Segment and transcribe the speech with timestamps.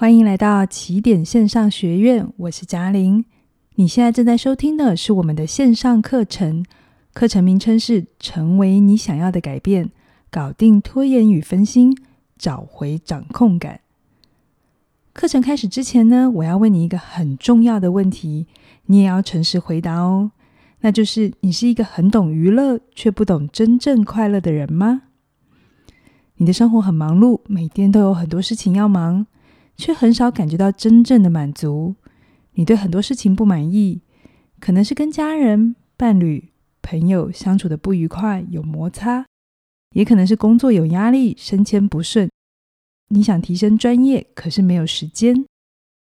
[0.00, 3.24] 欢迎来到起点线上学院，我是嘉玲。
[3.74, 6.64] 你现在正在收听的是我们的线上课程，
[7.12, 9.90] 课程名称是《成为你想要的改变，
[10.30, 11.98] 搞定拖延与分心，
[12.36, 13.74] 找回掌控感》。
[15.12, 18.46] 课程开始之前呢，我要问你一个很重要的问题，
[18.86, 20.30] 你也要诚实回答哦。
[20.82, 25.02] 那就是你是一个很懂娱乐却不懂真正快乐的人吗？
[26.36, 29.26] 你的生活很忙碌，每天都有很多事情要忙。
[29.78, 31.94] 却很少感觉到真正的满足。
[32.54, 34.02] 你对很多事情不满意，
[34.60, 36.50] 可能是跟家人、伴侣、
[36.82, 39.24] 朋友相处的不愉快，有摩擦；
[39.94, 42.28] 也可能是工作有压力，升迁不顺。
[43.10, 45.44] 你想提升专业，可是没有时间；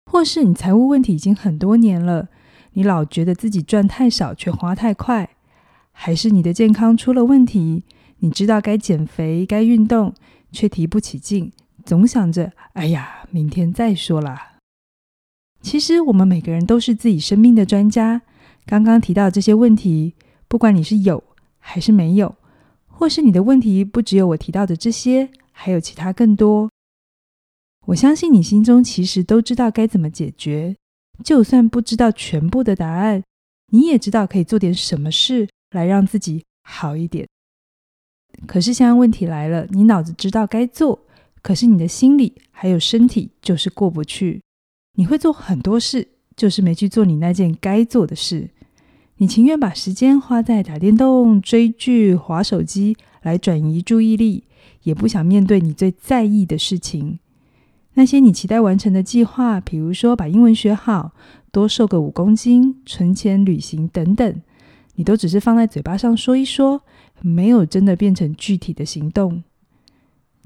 [0.09, 2.29] 或是你财务问题已经很多年了，
[2.73, 5.27] 你老觉得自己赚太少，却花太快；
[5.91, 7.83] 还是你的健康出了问题，
[8.19, 10.13] 你知道该减肥、该运动，
[10.53, 11.51] 却提不起劲。
[11.85, 14.57] 总想着，哎呀，明天再说啦。
[15.61, 18.23] 其实，我们每个人都是自己生命的专家。
[18.65, 20.15] 刚刚提到这些问题，
[20.47, 21.23] 不管你是有
[21.59, 22.35] 还是没有，
[22.87, 26.71] 或是你的问题不只有我提到的这些，还有其他更多。
[27.85, 30.75] 我相信你心中其实都知道该怎么解决。
[31.23, 33.23] 就算不知道全部的答案，
[33.71, 37.27] 你也知道可以做点什么事来让自己好一点。
[38.47, 41.04] 可是，现在问题来了，你脑子知道该做。
[41.45, 44.41] 可是你的心里还有身体就是过不去，
[44.95, 48.49] 你会做很多事，就是没去做你那件该做的事。
[49.17, 54.45] 你情愿把时间花在打电动、追剧、滑手机来转移注意力，
[54.81, 57.19] 也不想面对你最在意的事情。
[57.93, 61.11] 那些你期待完成的计划，比如说把英文学好、
[61.51, 64.41] 多瘦个五公斤、存钱旅行等等，
[64.95, 66.81] 你都只是放在嘴巴上说一说，
[67.21, 69.43] 没有真的变成具体的行动。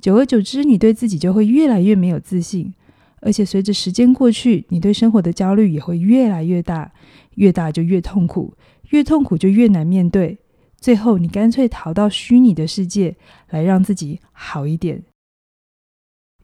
[0.02, 2.74] 久而久之，你对自己就会越来越没有自信，
[3.22, 6.92] 而且随着时间过去，你对生活的焦虑也会越来越大，
[7.36, 8.56] 越大就越痛苦，
[8.90, 10.38] 越痛苦就越难面对，
[10.80, 13.16] 最后你干脆逃到虚拟的世界
[13.50, 15.04] 来让自己好一点。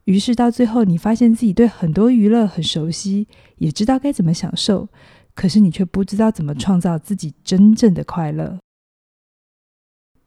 [0.04, 3.26] 于是到最后，你发现自己对很多娱乐很熟悉，
[3.58, 4.88] 也知道该怎么享受，
[5.34, 8.58] 可是你却不知道怎么创造自己真正的快乐。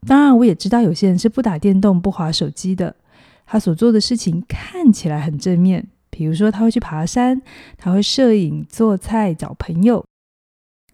[0.06, 2.96] 当然，我也知道有些人是不打电动、不划手机的。
[3.52, 7.42] 他所做的事情看起来很正面，比如说他会去爬山，
[7.76, 10.04] 他会摄影、做菜、找朋友。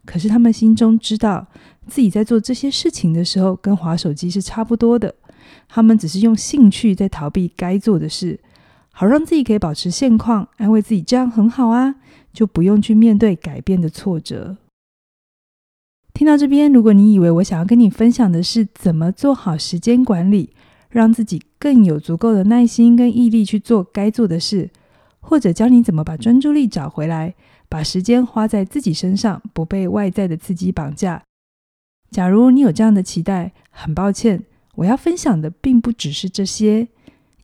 [0.06, 1.46] 可是他们心中知道
[1.86, 5.14] 自己在做这些事情的时候，跟滑手机是差不多的。
[5.68, 8.40] 他们只是用兴趣在逃避该做的事，
[8.90, 11.96] 好让自己可以保持现况，安慰自己这样很好啊，
[12.32, 14.56] 就不用去面对改变的挫折。
[16.14, 20.54] 听到这边，如果你以为我想要跟你分享的是怎么做好时间管理，
[20.88, 24.70] 让自己更有足够的耐心跟毅力去做该做的事，
[25.20, 27.34] 或者教你怎么把专注力找回来，
[27.69, 31.22] 把时间花在自己身上，不被外在的刺激绑架。
[32.10, 34.44] 假如你有这样的期待，很抱歉，
[34.76, 36.88] 我要分享的并不只是这些，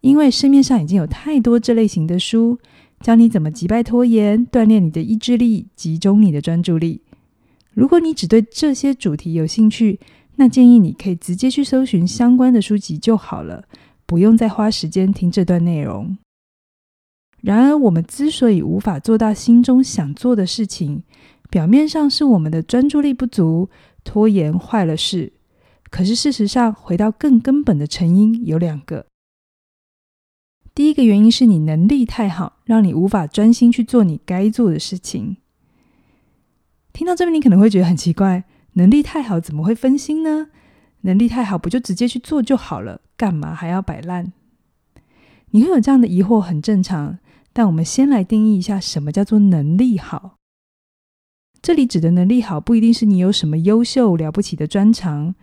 [0.01, 2.59] 因为市面上已经有太多这类型的书，
[3.01, 7.01] 教你怎么击败拖延，锻炼你的意志力，集中你的专注力。
[7.75, 9.99] 如果你只对这些主题有兴趣，
[10.43, 13.63] 那建议你可以直接去搜寻相关的书籍就好了，
[14.07, 16.19] 不用再花时间听这段内容。
[17.43, 21.05] 然而，我们之所以无法做到心中想做的事情，
[21.49, 23.71] 表面上是我们的专注力不足、
[24.03, 25.33] 拖延坏了事。
[25.91, 29.07] 可是事实上，回到更根本的成因有两个。
[30.75, 35.37] 第一个原因是你能力太好，让你无法专心去做你该做的事情。
[36.93, 38.43] 听到这边，你可能会觉得很奇怪。
[38.75, 40.49] 能力太好怎么会分心呢？
[41.03, 44.33] 能力太好不就直接去做就好了，干嘛还要摆烂？
[45.51, 47.19] 你会有这样的疑惑，很正常。
[47.53, 50.37] 但我们先来定义一下，什么叫做能力好？
[51.61, 55.35] 这里指的能力好，不一定是你有什么优秀了不起的专长。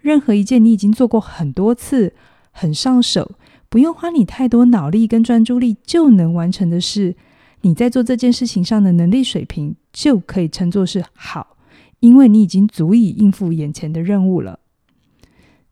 [0.00, 2.14] 任何一件你已经做过很多次、
[2.50, 3.32] 很上手，
[3.68, 7.14] 不用花你太多脑力跟专注力就能完成的事，
[7.60, 11.58] 你在做这件事情上的能力水平，就可以称作是好。
[12.00, 14.60] 因为你已经足以应付眼前的任务了。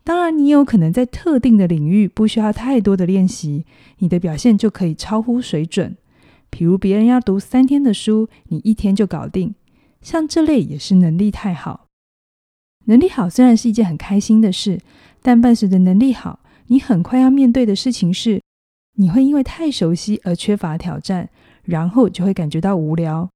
[0.05, 3.67] 当然，你有可能在特定的领域不需要太多的练习，
[3.99, 5.97] 你的表现就可以超乎水准。
[6.49, 9.55] 比如别人要读三天的书，你一天就搞定。
[10.01, 11.87] 像这类也是能力太好。
[12.87, 14.81] 能力好虽然是一件很开心的事，
[15.21, 18.41] 但伴随着能力好，你很快要面对的事情是，
[18.95, 21.29] 你会因为太熟悉而缺乏挑战，
[21.65, 23.29] 然后就会感觉到无聊。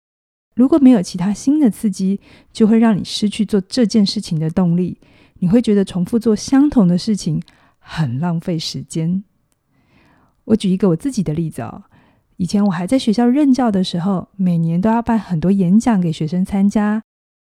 [0.55, 2.21] 如果没有其他新的刺激，
[2.53, 4.99] 就会让你失去做这件事情的动力。
[5.39, 7.43] 你会觉得重复做相同的事情
[7.79, 9.25] 很浪费时间。
[10.45, 11.85] 我举一个我自己的例子哦，
[12.37, 17.03] 以前我还在学校任教的时候，每年都要办很多演讲给学生参加，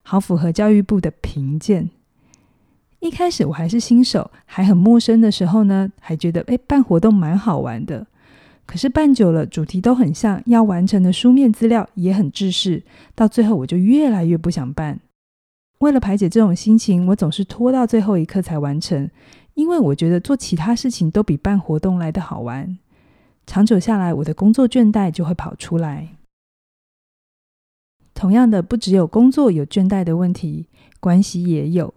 [0.02, 1.91] 好符合教育部的评鉴。
[3.00, 8.06] 一开始我还是新手，还很陌生的时候呢，还觉得诶，办活动蛮好玩的。
[8.70, 12.84] 可是办久了，主题都很像，要完成的书面资料也很制式，
[13.17, 15.00] 到最后我就越来越不想办。
[15.81, 19.11] 为了排解这种心情，我总是拖到最后一刻才完成，
[19.55, 22.78] 因为我觉得做其他事情都比办活动来得好玩。
[23.44, 26.11] 长久下来，我的工作倦怠就会跑出来。
[28.14, 30.69] 同样的，不只有工作有倦怠的问题，
[31.00, 31.93] 关系也有。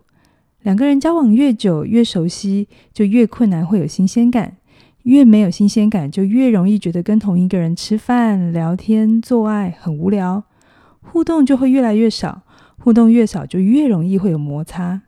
[0.64, 4.54] 两个人交往越久，越熟悉，就越困难会有新鲜感；
[5.04, 10.44] 越没有新鲜感，就越容易觉得跟同一个人吃饭、聊天、做爱很无聊，
[11.02, 12.42] 互动就会越来越少。
[12.80, 15.04] 互动越少，就越容易会有摩擦。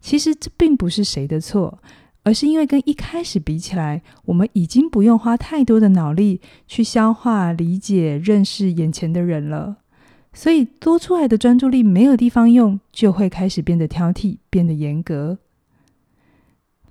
[0.00, 1.80] 其实这并不是谁的错。
[2.22, 9.76] 而是因为跟一开始比起来，我们已经不用花太多的脑力去消化、理解、认识眼前的人了，
[10.32, 15.38] 所以多出来的专注力没有地方用，就会开始变得挑剔、变得严格。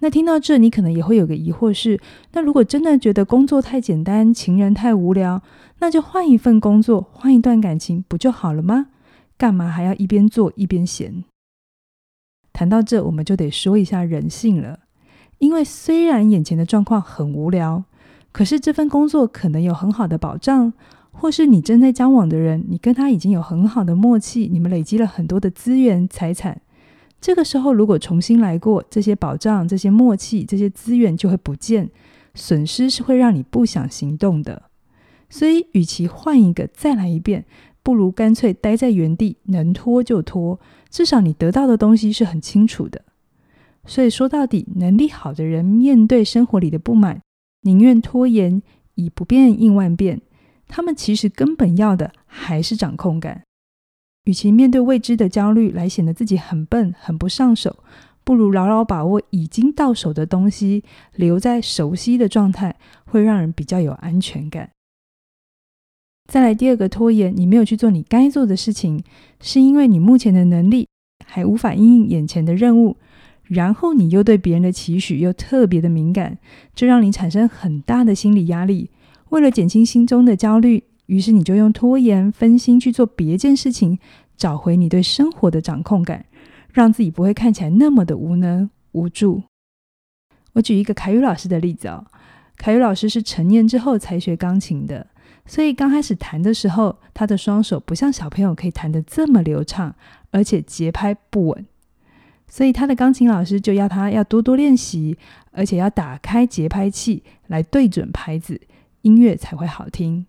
[0.06, 2.00] 那听到这，你可能也会有个疑惑是：
[2.34, 5.42] 那如果真的觉得工作太简单、情人太无聊，
[5.80, 8.90] 那就换一份工作、换一段感情不就好了吗？
[9.36, 11.24] 干嘛还要一边做一边闲？
[12.54, 14.82] 谈到这，我们就得说一下人性了。
[15.40, 17.84] 因为虽然眼前的状况很无聊，
[18.32, 20.72] 可是这份工作可能有很好的保障，
[21.12, 26.62] 或是你正在交往的人，你跟他已经有很好的默契，你们累积了很多的资源财产。
[27.26, 31.90] 这个时候如果重新来过，这些保障、这些默契、这些资源就会不见，
[32.36, 34.62] 损失是会让你不想行动的。
[35.28, 37.46] 所以，与其换一个再来一遍，
[37.82, 40.60] 不如干脆待在原地，能拖就拖，
[40.92, 43.02] 至少你得到的东西是很清楚的。
[43.88, 47.20] 所以说到底，能力好的人面对生活里的不满，
[47.62, 48.62] 宁愿拖延，
[48.94, 50.22] 以不变应万变。
[50.68, 53.42] 他们其实根本要的还是掌控感。
[54.26, 57.84] 与其面对未知的焦虑来显得自己很笨、很不上手，
[58.24, 60.84] 不如牢牢把握已经到手的东西，
[61.16, 62.76] 留在熟悉的状态，
[63.06, 64.70] 会让人比较有安全感。
[66.28, 69.04] 再来第二个拖延，你没有去做你该做的事情，
[69.40, 70.88] 是因为你目前的能力
[71.24, 72.98] 还无法应应眼前的任务。
[73.44, 76.40] 然后你又对别人的期许又特别的敏感，
[76.74, 78.90] 这让你产生很大的心理压力。
[79.30, 84.00] 为了减轻心中的焦虑，于是你就用拖延、分心去做别件事情，
[84.36, 86.26] 找回你对生活的掌控感，
[86.74, 89.44] 让自己不会看起来那么的无能无助。
[90.54, 92.06] 我举一个凯宇老师的例子哦，
[92.58, 95.08] 凯宇老师是成年之后才学钢琴的，
[95.46, 99.96] 所以刚开始弹的时候，他的双手不像小朋友可以弹得这么流畅，
[100.32, 101.66] 而且节拍不稳。
[102.48, 105.18] 所以他的钢琴老师就要他要多多练习，
[105.52, 108.62] 而且要打开节拍器来对准拍子，
[109.02, 110.28] 音乐才会好听。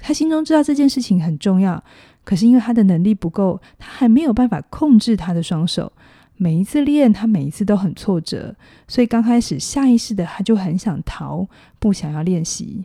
[0.00, 1.82] 他心中知道这件事情很重要，
[2.24, 5.92] 可是因为他的能力不够，他还没有办法控制他的双手。
[6.36, 8.56] 每一次练，他每一次都很挫折，
[8.88, 11.46] 所以刚开始下意识的他就很想逃，
[11.78, 12.84] 不想要练习。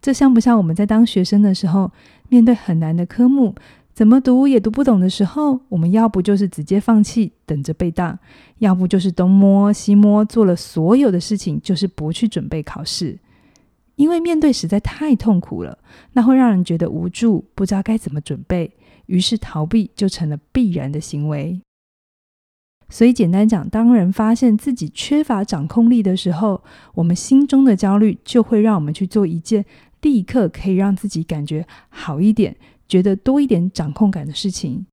[0.00, 1.90] 这像不像我们在当学生的时候，
[2.28, 3.54] 面对很难的科目？
[3.94, 8.16] 怎么读也读不懂的时候，我们要不就是直接放弃，等着被当；
[8.58, 13.18] 要不就是东摸西摸，做了所有的事情，就是不去准备考试。
[13.96, 15.78] 因为面对实在太痛苦了，
[16.12, 18.74] 那会让人觉得无助，不知道该怎么准备，
[19.06, 21.60] 于是逃避就成了必然的行为。
[22.88, 26.62] 所以简单讲，当人发现自己缺乏掌控力的时候，
[26.94, 29.64] 我们心中的焦虑就会让我们去做一件
[30.02, 32.56] 立刻可以让自己感觉好一点。
[32.88, 34.84] 觉得多一点掌控感的事情，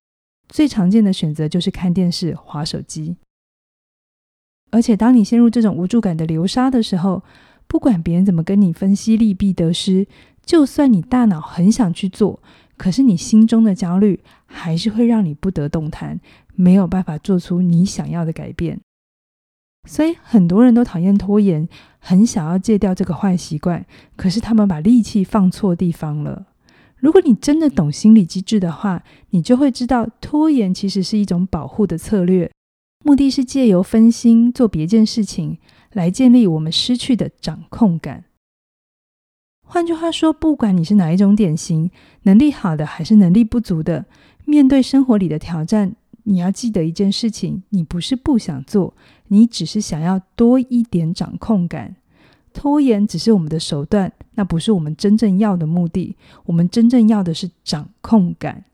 [0.47, 3.17] 最常见的选择就是看电视、滑手机。
[4.71, 7.21] 而且，当你陷入这种无助感的流沙的时候，
[7.69, 10.07] 不管别人怎么跟你分析利弊得失，
[10.43, 12.41] 就算你大脑很想去做，
[12.75, 16.19] 可是你心中的焦虑还是会让你不得动弹，
[16.55, 18.81] 没有办法做出你想要的改变。
[19.87, 23.85] 所以，很多人都讨厌拖延，很想要戒掉这个坏习惯，
[24.17, 26.47] 可是他们把力气放错地方了。
[26.97, 32.51] 如果你真的懂心理机制的话，你就会知道，拖延其实是一种保护的策略，
[33.05, 35.59] 目的是借由分心做别件事情，
[35.93, 38.25] 来建立我们失去的掌控感。
[39.65, 41.91] 换句话说，不管你是哪一种典型，
[42.23, 44.05] 能力好的还是能力不足的，
[44.45, 48.93] 面对生活里的挑战，你要记得一件事情：你不是不想做，
[49.27, 51.95] 你只是想要多一点掌控感。
[52.51, 56.15] 拖延只是我们的手段，那不是我们真正要的目的。
[56.45, 58.65] 我们真正要的是掌控感。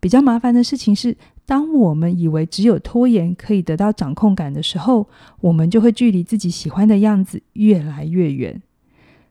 [0.00, 5.08] 比较麻烦的事情是，当我们以为只有拖延可以得到掌控感的时候，
[5.40, 8.62] 我们就会距离自己喜欢的样子越来越远。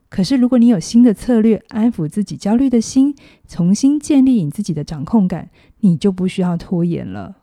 [0.10, 3.14] 可是如果你有新的策略，安抚自己焦虑的心，
[3.48, 5.50] 重新建立你自己的掌控感，
[5.82, 7.38] 你就不需要拖延了。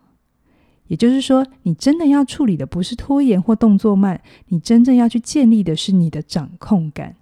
[0.88, 7.16] 也就是说，你真的要处理的不是拖延或动作慢，你真正要去建立的是你的掌控感。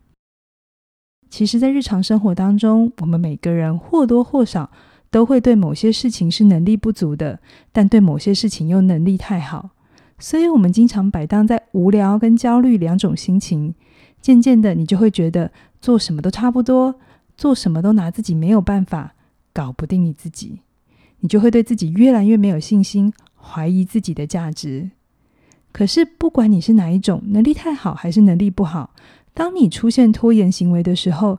[1.31, 4.71] 其实，在日常生活当中，我们每个人或多或少
[5.13, 7.39] 都会对某些事情是能力不足的，
[7.71, 9.71] 但对某些事情又能力太好，
[10.19, 13.75] 所以我们经常摆荡在无聊跟焦虑两种心情。
[14.23, 16.95] 渐渐的，你就会觉得做什么都差不多，
[17.37, 19.15] 做什么都拿自己没有办法，
[19.53, 20.61] 搞不定你自己，
[21.21, 24.93] 你就会对自己越来越没有信心，怀疑自己的价值。
[25.73, 28.95] 可是，不管你是哪一种，能力太好还是能力不好。
[29.35, 31.39] 当你出现拖延行为的时候，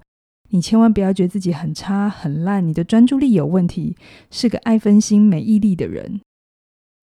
[0.54, 3.96] 你千万不要觉得自己很差、很烂，你的专注力有问题，
[4.30, 6.22] 是个爱分心、没毅力的人。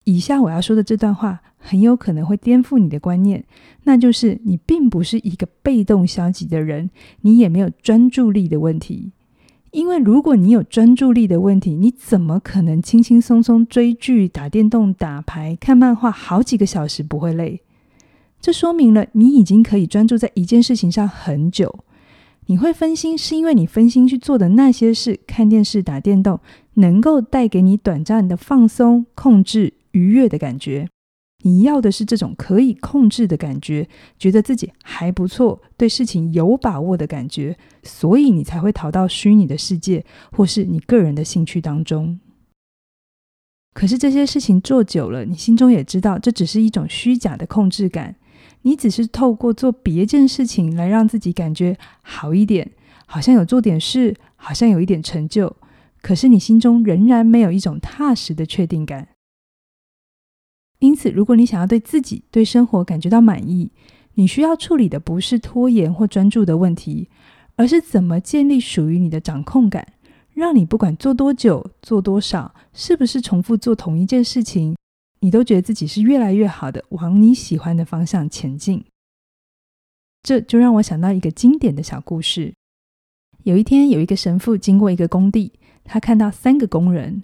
[0.05, 3.43] 以下我要说的这段话很有可能会颠覆你的观念，
[3.83, 6.89] 那就是你并不是一个被动消极的人，
[7.21, 9.11] 你也没有专注力的问题。
[9.71, 17.59] 因为如果你有专注力的问题，你怎么可能轻轻松松追剧、打电动、打牌、看漫画好几个小时不会累？
[18.39, 21.83] 这说明了你已经可以专注在一件事情上很久。
[22.51, 26.37] 你会分心，是因为你分心去做的那些事，看电视、打电动，
[26.73, 30.89] 能够带给你短暂的放松、控制、愉悦的感觉。
[31.43, 33.87] 你要的是这种可以控制的感觉，
[34.19, 42.19] 觉得自己还不错，对事情有把握的感觉，所以你才会逃到虚拟的世界，或是你个人的兴趣当中。
[43.73, 48.17] 可是这些事情做久了，你心中也知道，这只是一种虚假的控制感。
[48.63, 52.71] 你只是透过做别件事情来让自己感觉好一点，
[53.05, 55.55] 好像有做点事，好像有一点成就。
[56.01, 59.09] 可是你心中仍然没有一种踏实的确定感。
[60.79, 63.71] 因此，如果你想要对自己、对生活感觉到满意，
[64.15, 67.07] 你需要处理的不是拖延或专注的问题，
[67.55, 69.93] 而是怎么建立属于你的掌控感，
[70.33, 74.75] 让你不管做多久、做多少，是不是重复做同一件事情。
[75.21, 78.83] 你都觉得自己是越来越好的，往你喜欢的方向前进。
[80.23, 82.53] 这就让我想到一个经典的小故事。
[83.43, 87.23] 有一天，有一个神父经过一个工地，他看到三个工人。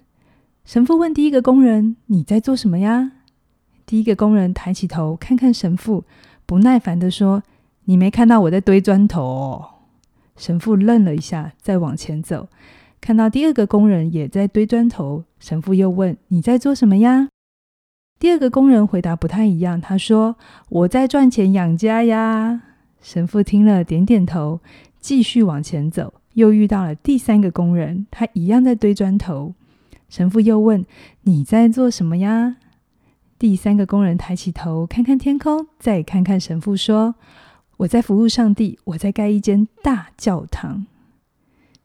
[0.64, 3.12] 神父问第一个工人：“你在做什么呀？”
[3.86, 6.04] 第一个工人抬起头看看神父，
[6.44, 7.42] 不耐烦地说
[7.86, 9.70] ：“你没看到我在堆砖头哦？”
[10.36, 12.48] 神父愣了一下，再往前走，
[13.00, 15.24] 看到第二个工人也在堆砖头。
[15.38, 17.28] 神父又问：“你在做什么呀？”
[18.18, 20.36] 第二个工人回答不太一样，他说
[20.70, 22.62] ：“我在赚钱养家呀。”
[23.00, 24.60] 神父听了，点点头，
[25.00, 26.14] 继续往前走。
[26.34, 29.54] 又遇到了第三个工人，他一样在堆砖头。
[30.08, 30.84] 神父又问
[31.22, 32.56] ：“你在做什么呀？”
[33.38, 37.14] 第三个工人抬起头，看看天空，再看看神父，说
[37.78, 40.86] ：“我在服务上帝，我在盖一间大教堂。”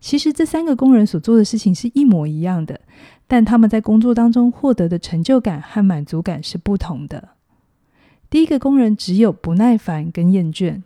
[0.01, 2.81] 其实这三个工人所做的事情是一模一样的。
[3.27, 7.30] 但他们在工作当中获得的成就感和满足感是不同的。
[8.30, 10.82] 第一个工人只有不耐烦跟厌倦，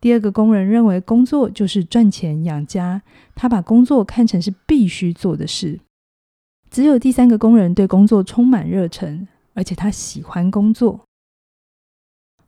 [0.00, 3.02] 第二个工人认为工作就是赚钱养家，
[3.34, 5.80] 他把工作看成是必须做的事。
[6.70, 11.00] 只有第三个工人对工作充满热忱，而且他喜欢工作。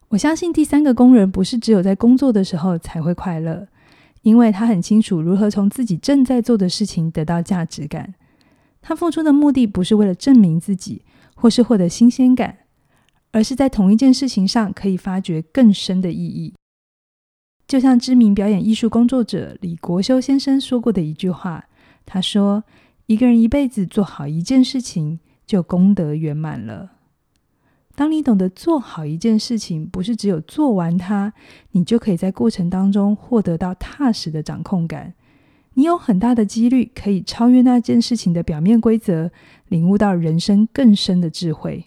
[0.09, 3.67] 我相信第三个工人不是只有在工作的时候才会快乐，
[4.23, 8.15] 因为他很清楚如何从自己正在做的事情得到价值感。
[8.83, 11.03] 他付出的目的不是为了证明自己，
[11.35, 12.59] 或是获得新鲜感，
[13.31, 16.53] 而是在同一件事情上可以发掘更深的意义。
[17.67, 21.65] 就像知名表演艺术工作者李国修先生说过的一句话，
[22.05, 22.65] 他说
[23.07, 26.93] ：“一个人一辈子做好一件事情，就功德圆满了。”
[27.95, 31.33] 当你懂得做好一件事情，不是只有做完它，
[31.71, 35.15] 你就可以在过程当中获得到踏实的掌控感。
[35.75, 39.31] 你有很大的几率可以超越那件事情的表面规则，
[39.69, 41.87] 领悟到人生更深的智慧。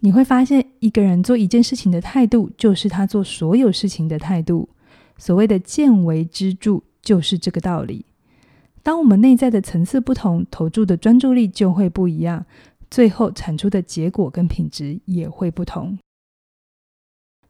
[0.00, 4.68] 你会发现，一个人做一件事情的态度，就是他做所有事情的态度。
[5.16, 8.04] 所谓的见微知著，就是这个道理。
[8.82, 12.44] 当我们内在的层次不同，投注的专注力就会不一样，
[12.90, 15.96] 最后产出的结果跟品质也会不同。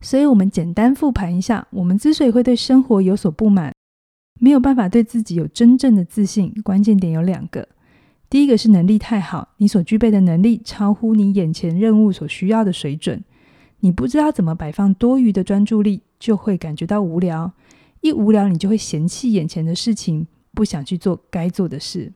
[0.01, 3.73] 所以，我们简单复盘一下，我们之所以会对生活有所不满。
[4.41, 7.69] 没有办法对自己有真正的自信，关键点有两个。
[8.29, 13.23] 第一个是能力太好，你所具备的能力超乎你眼前任务所需要的水准，
[13.81, 17.53] 你不知道怎么摆放多余的专注力，就会感觉到无聊。
[18.00, 22.12] 一无聊，你就会嫌弃眼前的事情，不想去做该做的事。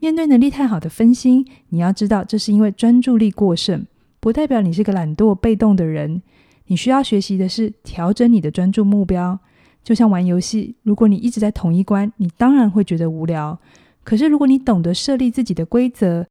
[0.00, 3.86] 面对能力太好的分心，你要知道，这是因为专注力过剩，
[4.20, 6.22] 不代表你是个懒惰被动的人。
[6.66, 9.38] 你需要学习的是调整你的专注目标。
[9.86, 13.56] 就像玩游戏，如果你一直在同一关，你当然会觉得无聊。
[14.02, 16.26] 可是如果你懂得设立自己的规则，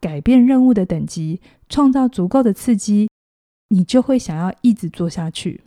[0.00, 3.08] 改变任务的等级，创造足够的刺激，
[3.68, 5.60] 你就会想要一直做下去。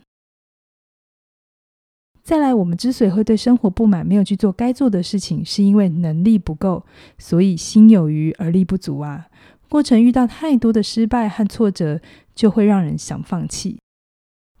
[2.22, 6.84] 再来，我们之所以会对生活不满，没有去做该做的事情，是因为能力不够，
[7.16, 9.28] 所以心有余而力不足啊。
[9.70, 11.98] 过程遇到太多的失败和挫折，
[12.34, 13.78] 就会让人想放弃。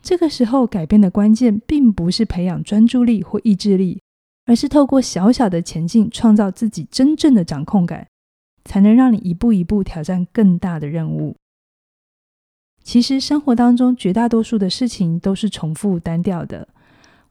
[0.02, 4.02] 这个时候，改变的关键并不是培养专注力或意志力，
[4.46, 8.08] 而是透过小小的前进，创造自己真正的掌控感，
[8.64, 11.36] 才能让你一步一步挑战更大的任务。
[12.82, 16.66] 其实，生活当中绝大多数的事情都是重复单调的。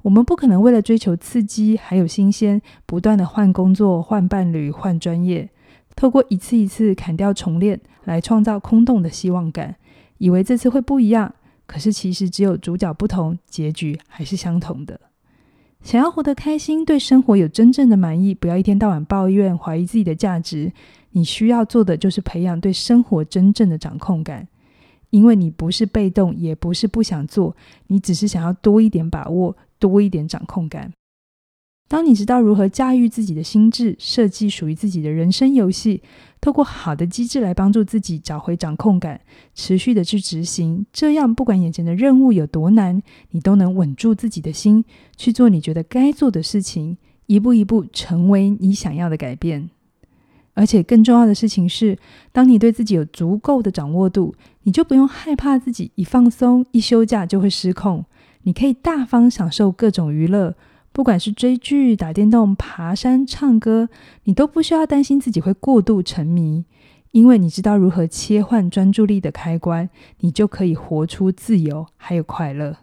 [0.03, 5.49] 我们不可能为了追求刺激还有新鲜，不断的换工作、换伴侣、换专业，
[5.93, 9.75] 透过一次一次砍掉重练来创造空洞的希望感，
[10.19, 11.35] 以为这次会不一样。
[11.71, 14.99] 可是其实只有主角不同，结局还是相同的。
[15.81, 20.69] 想要活得开心，对生活有真正的满意，不要一天到晚抱怨、怀疑自己的价值。
[21.11, 24.45] 你需要做的就是培养对生活真正的掌控感。
[25.11, 27.55] 因为你不是被动，也不是不想做，
[27.87, 30.91] 你只是想要多一点把握，多一点掌控感。
[31.91, 36.01] 当你知道如何驾驭自己的心智，设计属于自己的人生游戏，
[36.39, 39.19] 透过好的机制来帮助自己找回掌控感，
[39.53, 44.85] 持续的去执行，这样不管眼前的任务有多难，你都能稳住自己的心，
[45.17, 46.95] 去做你觉得该做的事情，
[47.25, 49.69] 一步一步成为你想要的改变。
[50.53, 51.99] 而且更重要的事情是，
[52.31, 54.33] 当你对自己有足够的掌握度，
[54.63, 58.05] 你就不用害怕自己一放松、一休假就会失控。
[58.43, 60.55] 你可以大方享受各种娱乐，
[60.93, 63.89] 不管是追剧、打电动、爬山、唱歌，
[64.25, 66.65] 你都不需要担心自己会过度沉迷，
[67.11, 72.77] 因为你知道如何切换专注力的开关，你就可以活出自由还有快乐。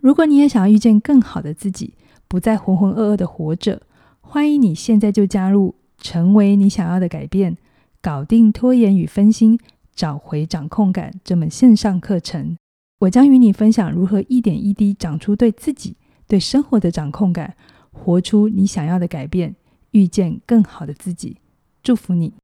[0.00, 1.94] 如果你也想要遇见更好的自己，
[2.28, 3.82] 不再浑浑噩噩的活着，
[4.20, 5.74] 欢迎你现在就加入。
[6.00, 7.56] 成为你想要的改变，
[8.00, 9.58] 搞定拖延与分心，
[9.96, 11.12] 找回掌控感。
[11.24, 12.56] 这门线上课程，
[13.00, 15.96] 我将与你分享如何一点一滴长出对自己、
[16.28, 17.56] 对生活的掌控感，
[17.90, 19.56] 活出你想要的改变，
[19.90, 21.38] 遇见更好的自己。
[21.82, 22.34] 祝福你。